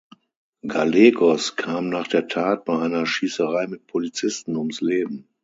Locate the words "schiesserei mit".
3.05-3.85